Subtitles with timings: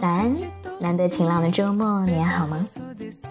[0.00, 0.36] 晚安，
[0.78, 2.64] 难得晴朗的周末，你还好吗？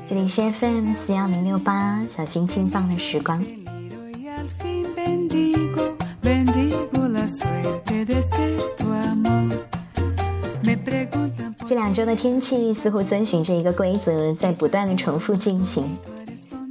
[0.06, 3.42] 这里是 FM 四幺零六八，小心轻放的时光。
[11.66, 15.98] 这两周的天气似乎遵循着一个规则，在不断的重复进行。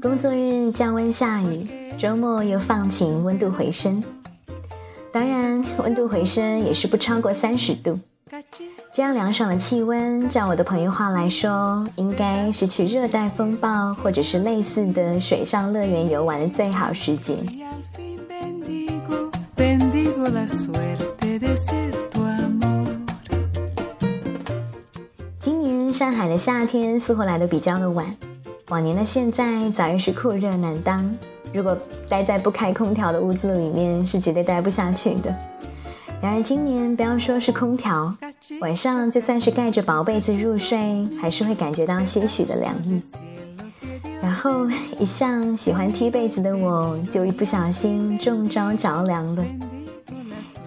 [0.03, 1.67] 工作日降温下雨，
[1.97, 4.05] 周末又放晴，温度回升。
[5.11, 7.99] 当然，温度回升也是不超过三十度。
[8.95, 17.39] 这样凉爽的气温，照我的朋友话来说，应该是去热带风暴或者是类似的水上乐园游玩的最好时节。
[25.41, 28.07] 今年上海的夏天似乎来的比较的晚，
[28.69, 31.05] 往年的现在早已是酷热难当。
[31.53, 31.77] 如果
[32.09, 35.35] 待在不开空调的屋子里面，是绝对待不下去的。
[36.23, 38.15] 然而今年，不要说是空调，
[38.61, 43.01] 晚上就算是盖着薄被子入睡，还是会感觉到些许的凉意。
[44.21, 44.67] 然后，
[44.99, 49.45] 一向喜欢踢被子的我，就一不小心中招着凉了。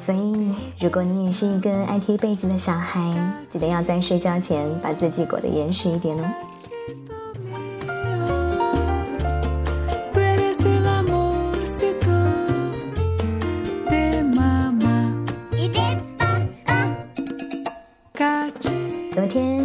[0.05, 3.13] 所以，如果你也是一个爱踢被子的小孩，
[3.49, 6.23] 记得要在睡觉前把自己裹得严实一点哦。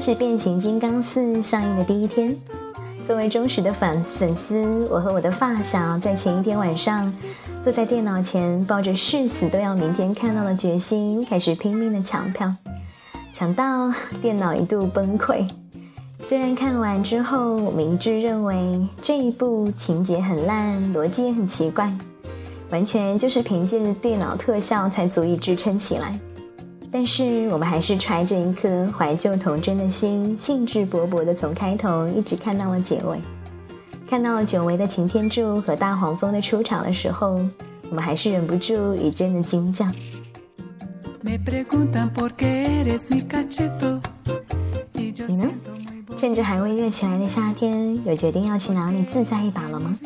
[0.05, 2.37] 是《变形金刚四》上映的第一天。
[3.07, 7.09] 作为忠实的粉粉丝，我和我的发小在前一天晚上，
[7.63, 12.53] 坐在电脑前，抱着誓死都要明天看到的决心，开始拼命的抢票，
[13.33, 15.49] 抢到电脑一度崩溃。
[16.27, 21.89] 虽然看完之后，我们一致认为这一部情节很烂，逻辑也很奇怪，
[22.71, 26.19] 完全就是凭借着电脑特效才足以支撑起来。
[26.93, 33.19] 但是我们还是揣着一颗怀旧童真的心，兴致勃勃地从开头一直看到了结尾。
[34.07, 37.41] 看到了久违的擎天柱和大黄蜂的出场的时候，
[37.89, 39.87] 我们还是忍不住一阵的惊叫。
[41.23, 41.37] 你
[45.37, 45.49] 呢？
[46.19, 49.99] 趁着还未热起来的夏天，有决定要去哪里自在一把了吗？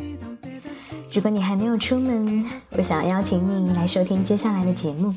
[1.13, 5.13] 如果你还没有出门，我想邀请你来收听接下来的节目。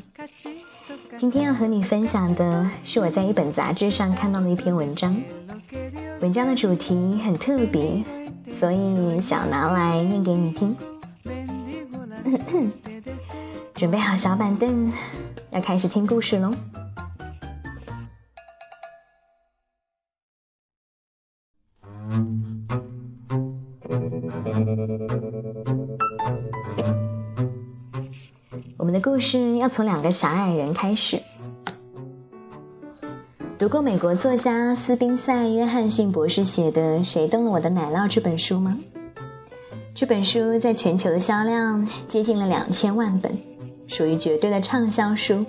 [1.20, 5.14] 今天要和你分享的是我在一本杂志上看到的一篇文章，
[6.22, 8.02] 文章的主题很特别，
[8.58, 10.74] 所以想拿来念给你听。
[13.76, 14.90] 准备好小板凳，
[15.50, 16.54] 要开始听故事喽。
[29.00, 31.18] 故事要从两个小矮人开始。
[33.58, 38.78] 读过美国作家斯宾塞·约翰逊博士写的《谁动了我的奶酪》这本书吗？
[39.94, 43.36] 这本书在全球的销量接近了两千万本，
[43.86, 45.44] 属于绝对的畅销书。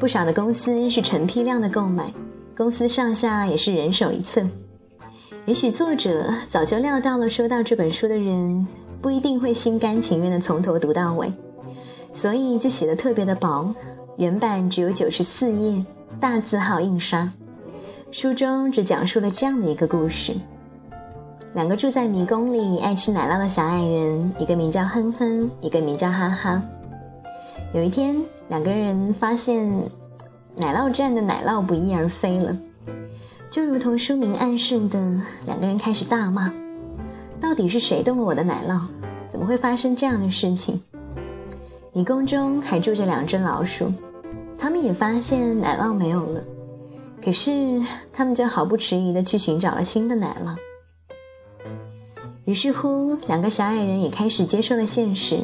[0.00, 2.12] 不少的公司是成批量的购买，
[2.56, 4.42] 公司上下也是人手一册。
[5.44, 8.66] 也许作者早就料到了收到这本书的人
[9.00, 11.32] 不一定会心甘情愿的从头读到尾。
[12.16, 13.74] 所以就写的特别的薄，
[14.16, 15.84] 原版只有九十四页，
[16.18, 17.30] 大字号印刷。
[18.10, 20.32] 书中只讲述了这样的一个故事：
[21.52, 26.62] 两个住在迷宫里爱吃奶酪的小矮人，一个名叫哼哼，一个名叫哈哈。
[27.74, 28.16] 有一天，
[28.48, 29.68] 两个人发现
[30.56, 32.56] 奶酪站的奶酪不翼而飞了，
[33.50, 34.98] 就如同书名暗示的，
[35.44, 36.50] 两个人开始大骂
[37.38, 38.80] ：“到底是谁动了我的奶酪？
[39.28, 40.80] 怎么会发生这样的事情？”
[41.96, 43.90] 迷宫中还住着两只老鼠，
[44.58, 46.44] 他们也发现奶酪没有了，
[47.24, 50.54] 可是他们就毫不迟疑地去寻找了新的奶酪。
[52.44, 55.38] 于是乎，两个小矮人也开始接受了现实。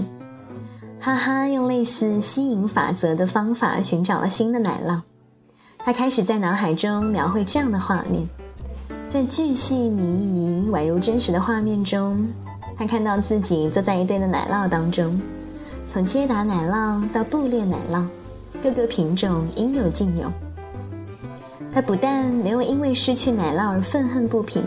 [1.00, 5.00] 哈哈，用类似吸引法则的方法寻找了新的奶酪。
[5.78, 8.28] 他开始在脑海中描绘这样的画面：
[9.08, 12.28] 在巨细靡遗、宛如真实的画面中，
[12.76, 15.18] 他看到自己坐在一堆的奶酪当中。
[15.92, 18.06] 从切达奶酪到布列奶酪，
[18.62, 20.32] 各个品种应有尽有。
[21.70, 24.64] 他不但没有因为失去奶酪而愤恨不平，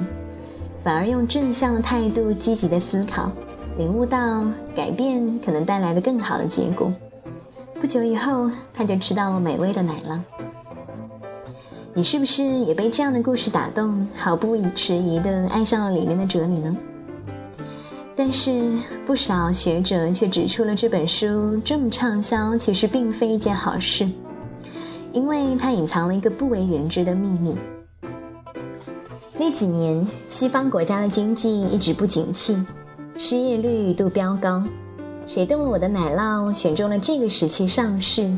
[0.84, 3.32] 反而用正向的态度积极的思考，
[3.76, 4.46] 领悟到
[4.76, 6.94] 改变可能带来的更好的结果。
[7.82, 10.20] 不久以后，他就吃到了美味的奶酪。
[11.96, 16.78] 你是不是也被这样的故事打动，毫不迟疑的爱上了里面的哲理呢？
[18.16, 18.72] 但是
[19.06, 24.08] 不少学者却指出了这本书这么畅销，其实并非一件好事。
[25.12, 27.56] 因为它隐藏了一个不为人知的秘密。
[29.38, 32.58] 那几年，西方国家的经济一直不景气，
[33.18, 34.64] 失业率一度飙高。
[35.28, 38.32] 谁动了我的奶酪，选中了这个时期上市，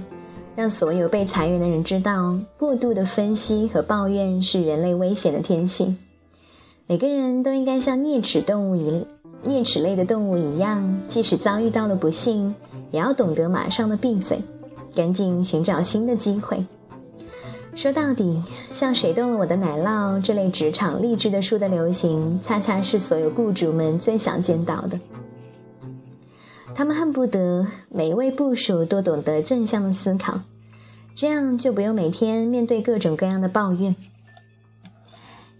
[0.56, 5.97] 让所有被裁员的人知道，过度的分析和抱怨是人类危险的天性。
[6.88, 9.06] 每个人都应该像啮齿动物一
[9.47, 12.53] 啮齿类的动物一样，即使遭遇到了不幸，
[12.91, 14.41] 也要懂得马上的闭嘴，
[14.94, 16.65] 赶紧寻找新的机会。
[17.75, 24.99] 说到底，像谁动了我的奶酪这类职场励志的书的流行，恰恰是所有雇主们最想见到的。
[26.73, 30.41] 他们恨不得每一位部署都懂得正向的思考，
[31.15, 33.95] 这样就不用每天面对各种各样的抱怨。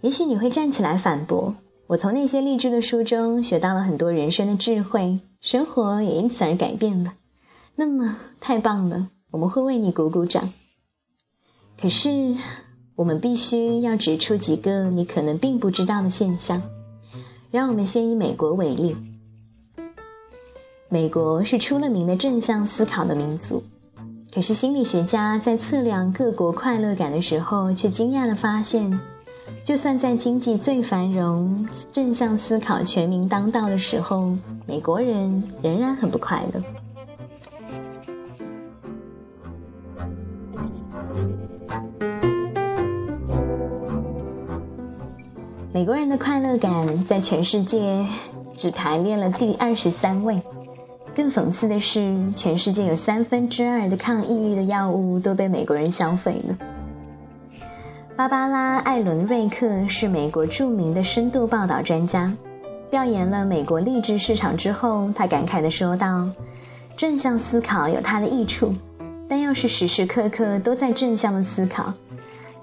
[0.00, 1.54] 也许你会站起来反驳
[1.88, 7.14] ：“我从那些励志的书中学到了很多人生的智慧，生活也因此而改变了。”
[7.76, 10.52] 那么太棒了，我们会为你鼓鼓掌。
[11.80, 12.36] 可是，
[12.94, 16.60] 我们必须要指出几个你可能并不知道的现象。
[17.50, 18.94] 让我们先以美国为例。
[20.90, 23.62] 美国是出了名的正向思考的民族，
[24.30, 29.00] 可是心理学家在测量各国快乐感的时候，却惊讶地发现，
[29.68, 34.34] 就算在经济最繁荣、正向思考全民当道的时候，
[34.66, 36.62] 美国人仍然很不快乐。
[45.70, 48.06] 美国人的快乐感在全世界
[48.56, 50.40] 只排列了第二十三位。
[51.14, 56.77] 更讽刺的是，全世界有三分之二的抗抑郁的药物都被美国人消费了。
[58.18, 62.32] 芭芭拉·艾伦瑞克是美国著名的深度报道专家，
[62.90, 66.28] 调研了美国励志市场之后，他感慨地说道
[66.98, 68.74] ：“正向思考有它的益处，
[69.28, 71.94] 但要是时时刻刻都在正向的思考，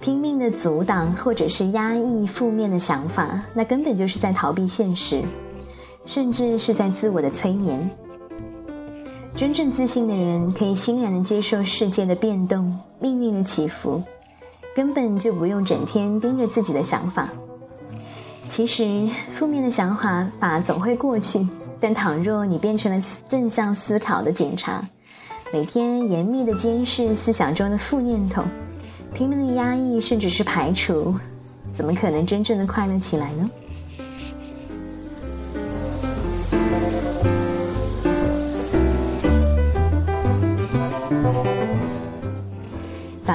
[0.01, 5.23] 拼命的阻挡或者是压抑负面的想法，那根本就是在逃避现实，
[6.03, 7.89] 甚至是在自我的催眠。”
[9.33, 14.03] 真正自信的人可以欣然的接受世界的变动、命运的起伏，
[14.75, 17.29] 根本就不用整天盯着自己的想法。
[18.49, 21.47] 其实，负面的想法法总会过去，
[21.79, 24.83] 但倘若你变成了正向思考的警察，
[25.53, 28.43] 每天严密的监视思想中的负念头，
[29.13, 31.15] 拼命的压抑甚至是排除，
[31.73, 33.49] 怎么可能真正的快乐起来呢？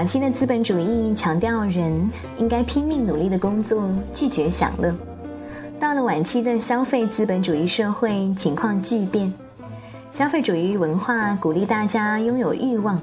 [0.01, 4.97] 早期的资本主义强调人应该拼命努力的工作，拒绝享乐。
[5.79, 9.31] 到了晚期的消费资本主义社会，情况巨变。
[10.11, 12.99] 消费主义文化鼓励大家拥有欲望，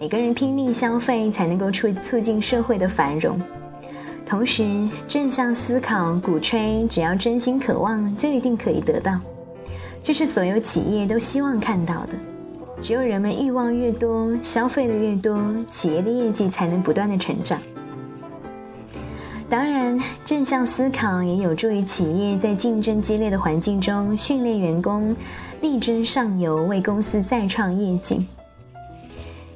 [0.00, 3.40] 每个人拼命消费才能够促促进社会的繁荣。
[4.26, 9.20] 同时，正向思考鼓吹只要真心渴望，就一定可以得到，
[10.02, 12.29] 这是所有企业都希望看到的。
[12.82, 15.38] 只有人们欲望越多，消费的越多，
[15.68, 17.58] 企业的业绩才能不断的成长。
[19.48, 25.14] 当然，正向思考也有助于企业在竞争激烈的环境中训练员工
[25.60, 28.26] 力争上游，为公司再创业绩。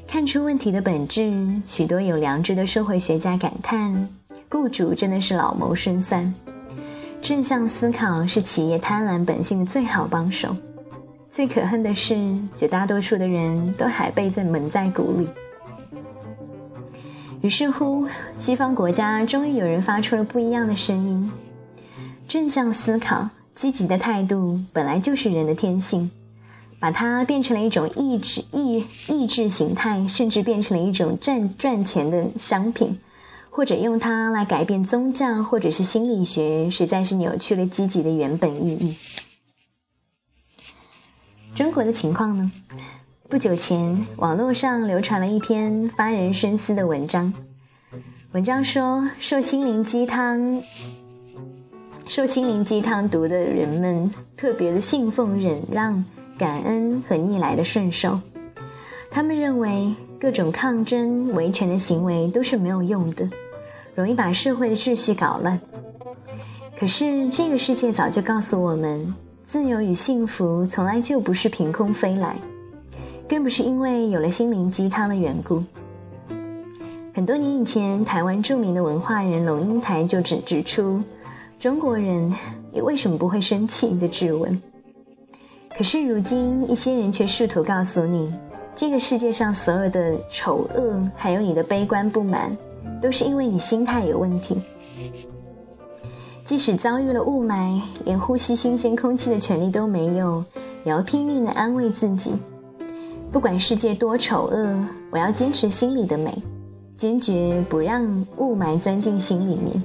[0.07, 1.33] 看出问题的本质，
[1.66, 4.09] 许多有良知的社会学家感叹：
[4.50, 6.33] 雇主真的是老谋深算。
[7.23, 10.54] 正向思考是企业贪婪本性的最好帮手。
[11.35, 12.17] 最可恨的是，
[12.55, 15.26] 绝大多数的人都还被在蒙在鼓里。
[17.43, 18.07] 于是乎，
[18.38, 21.33] 西方国家终于有人发出了不一样的声音：
[22.29, 26.09] 正向思考、积极的态度本来就是人的天性，
[26.79, 32.97] 把它变成了一种意志意意志形态，甚至变成了一种赚赚钱的商品，
[33.50, 38.95] 或者用它来改变宗教或者是心理学，实在是扭曲了积极的原本意义。
[41.55, 42.51] 中国的情况呢？
[43.29, 47.33] 不久前，网络上流传了一篇发人深思的文章。
[48.33, 50.61] 文章说，受心灵鸡汤、
[52.09, 56.05] 受心灵鸡汤毒的人们，特别的信奉忍让、
[56.37, 58.19] 感恩和逆来的顺受。
[59.09, 63.29] 他们认为，各种抗争、维权的行为都是没有用的，
[63.95, 65.61] 容易把社会的秩序搞乱。
[66.77, 69.15] 可是，这个世界早就告诉我们。
[69.55, 72.37] 自由与幸福从来就不是凭空飞来，
[73.29, 75.63] 更不是因为有了心灵鸡汤的缘故。
[77.15, 81.01] 很多年以前，台湾著名的文化人龙应台就指指出，
[81.57, 82.35] 中国人
[82.73, 84.61] 你为什么不会生气的质问。
[85.79, 88.35] 可是如今，一些人却试图告诉你，
[88.75, 92.51] 这个世界上所有的丑恶，还有你的悲观不满，
[93.01, 94.57] 都是因为你心态有问题。
[96.45, 100.45] 即使遭遇了雾霾，连呼吸新鲜空气的权利都没有，
[100.85, 102.35] 也要拼命的安慰自己。
[103.33, 104.79] 不管世界多丑恶，
[105.11, 106.37] 我要坚持心里的美，
[106.99, 108.05] 坚决不让
[108.37, 109.83] 雾霾钻进心里面。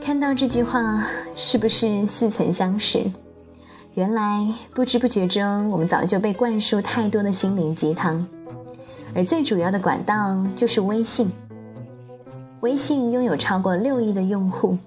[0.00, 3.02] 看到这句话，是不是似曾相识？
[3.94, 8.24] 原来不知不觉中，我们早就被灌输太多的心灵鸡汤，
[9.16, 11.28] 而最主要的管道就是微信。
[12.60, 14.78] 微信拥有超过六亿的用户，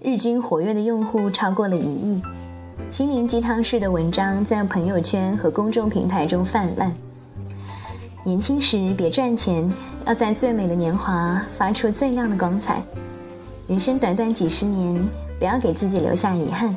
[0.00, 2.22] 日均活跃的用户超过了一亿。
[2.88, 6.92] 心灵鸡汤式的文章在朋友圈和公众平台中泛滥。
[8.22, 9.68] 年轻时别赚钱，
[10.06, 12.80] 要在最美的年华发出最亮的光彩。
[13.66, 15.04] 人生短短几十年，
[15.38, 16.74] 不要给自己留下遗憾。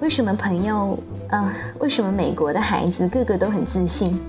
[0.00, 0.98] 为什么朋友？
[1.30, 4.20] 嗯，为什么美国的孩子个个都很自信？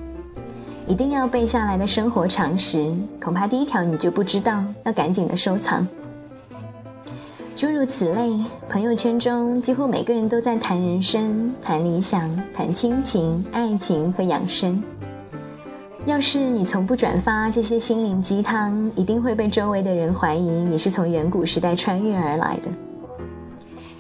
[0.87, 5.85] 一定要背下来的生活常识，恐怕第一条你就不知道，要赶紧的收藏。
[7.63, 8.29] 诸如此类，
[8.67, 14.83] 朋友圈中几乎每个人都在谈人生、谈理想、谈亲情、爱情和养生。
[16.05, 22.69] 要是你从不转发这些心灵鸡汤，一定会被周围的人怀疑你是从远古时代穿越而来的。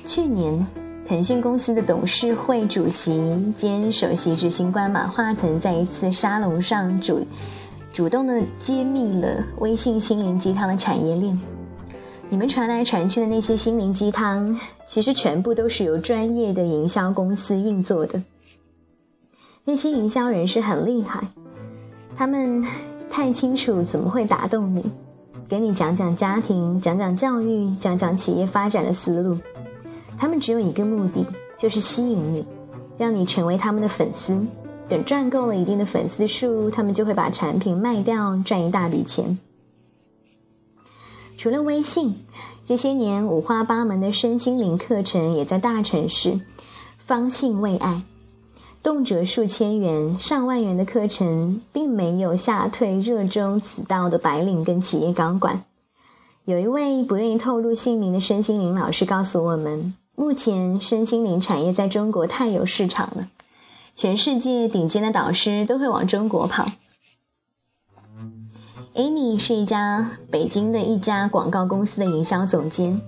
[0.05, 0.67] 去年。
[1.07, 7.25] 腾讯公司的董事会主席兼首席执行官马化腾在一次沙龙上主
[7.93, 11.39] 主动的揭秘了微信心灵鸡汤的产业链。
[12.33, 18.19] 你们传来传去的那些心灵鸡汤，其实全部都是由专业的营销公司运作的。
[19.63, 21.27] 那些营销人士很厉害，
[22.17, 22.65] 他们
[23.07, 24.83] 太清楚怎么会打动你，
[25.47, 29.37] 给你讲讲家庭，讲讲教育，讲讲企业发展的思路。
[30.17, 31.23] 他们只有一个目的，
[31.55, 32.43] 就是吸引你，
[32.97, 34.35] 让你成为他们的粉丝。
[34.89, 39.37] 等赚够了一定的粉丝数，他们就会把产品卖掉，赚一大笔钱。
[41.37, 42.15] 除了微信，
[42.65, 46.39] 这些年五花八门的身心灵课程也在大城市
[46.97, 48.03] 方兴未艾，
[48.81, 55.63] 动辄数千元、上万元的课程，并没有吓退热衷此道的白领跟企业高管。
[56.45, 59.93] 有一位不愿意透露姓名的身心灵老师告诉我们。
[60.15, 63.29] 目前身心灵产业在中国太有市场了，
[63.95, 66.67] 全世界顶尖的导师都会往中国跑。
[68.95, 73.01] Annie 是一家北京的一家广告公司的营销总监，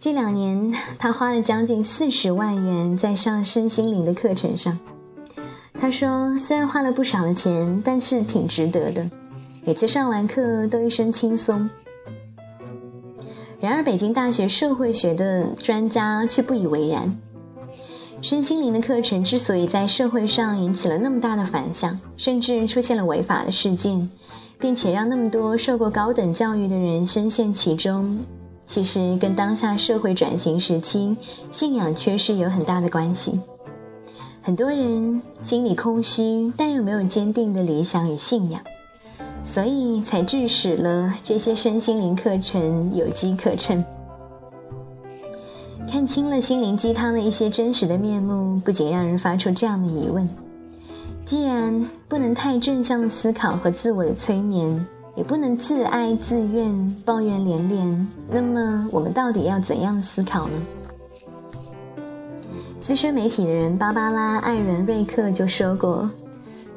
[0.00, 4.76] 这两年他花了将近四十万元在上身心灵的课程上。
[5.74, 9.08] 他说，虽然花了不少的钱，但是挺值得的，
[9.64, 11.70] 每次上完课都一身轻松。
[13.60, 17.16] 然而，北京大学社会学的专家却不以为然。
[18.20, 24.10] 身心灵的课程之所以在社会上引起了那么大的反响，甚至出现了违法的事件，
[24.62, 28.20] 并且让那么多受过高等教育的人深陷其中，
[28.64, 31.16] 其实跟当下社会转型时期
[31.50, 33.40] 信仰缺失有很大的关系。
[34.40, 38.62] 很多人心里空虚，但又没有坚定的理想与信仰。
[39.44, 43.84] 所以才致使了这些身心灵课程有机可乘。
[45.90, 50.28] 看清了心灵鸡汤的一些真实的面目，不仅让人发出这样的疑问：
[51.24, 54.86] 既然不能太正向的思考和自我的催眠，
[55.16, 60.54] 也不能自哀自怨、抱怨连连，那么我们到底要怎样思考呢？
[62.82, 66.10] 资深媒体人芭芭拉·艾伦瑞克就说过。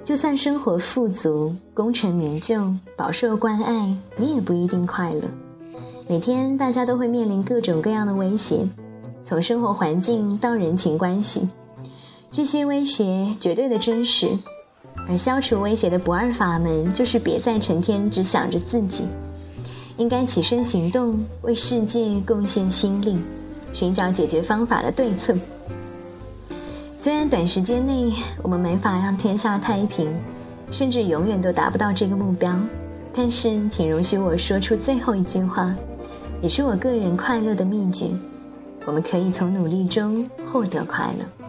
[0.04, 5.22] 就算生活富足、功成名就、饱受关爱，你也不一定快乐。
[6.08, 8.68] 每天大家都会面临各种各样的威胁，
[9.26, 11.50] 从生活环境到人情关系，
[12.36, 14.38] 这些威胁绝对的真实。
[15.08, 19.06] 而消除威胁的不二法门，就是别再成天只想着自己，
[19.96, 23.18] 应该起身行动，为世界贡献心力，
[23.72, 25.34] 寻找解决方法的对策。
[26.98, 28.12] 虽然短时间内
[28.44, 30.14] 我们没法让天下太平，
[30.72, 32.54] 甚至永远都达不到这个目标，
[33.14, 35.74] 但是请容许我说出最后一句话，
[36.42, 38.10] 也是我个人快乐的秘诀：
[38.86, 41.45] 我们可以从努力中获得快乐。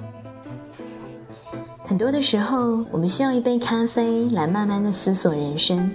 [1.88, 5.88] 很多的时候，我们需要一杯咖啡来慢慢的思索人生，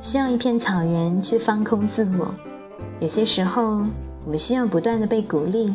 [0.00, 2.32] 需要一片草原去放空自我。
[3.00, 3.82] 有些时候，
[4.24, 5.74] 我们需要不断的被鼓励。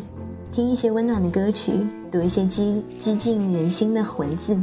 [0.53, 1.73] 听一些温暖的歌曲，
[2.09, 4.57] 读一些激激进人心的文字，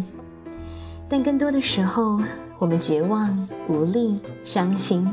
[1.06, 2.18] 但更多的时候，
[2.58, 5.06] 我们绝望、无力、伤心，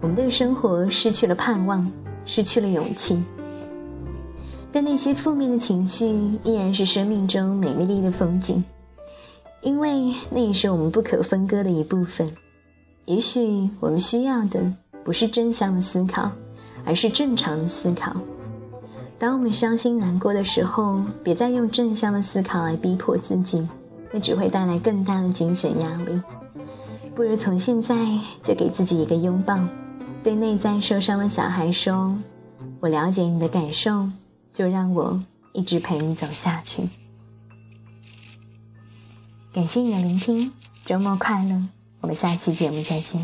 [0.00, 1.86] 我们对生活失去了盼望，
[2.24, 3.22] 失去了勇气。
[4.70, 6.06] 但那些负面的情绪
[6.44, 8.62] 依然是生命中美丽的风景，
[9.62, 12.30] 因为那也是我们不可分割的一部分。
[13.06, 14.60] 也许我们需要的
[15.04, 16.30] 不是正向的思考，
[16.84, 18.14] 而是正常的思考。
[19.18, 23.66] 当我们伤心难过的时候，别再用正向的思考来逼迫自己，
[24.12, 26.20] 那只会带来更大的精神压力。
[27.14, 27.94] 不如从现在
[28.42, 29.58] 就给自己一个拥抱，
[30.22, 32.16] 对内在受伤的小孩说
[32.80, 34.08] ：“我了解你的感受，
[34.52, 35.20] 就让我
[35.52, 36.88] 一直陪你走下去。”
[39.52, 40.50] 感谢你的聆听，
[40.86, 41.62] 周末快乐！
[42.00, 43.22] 我们下期节目再见。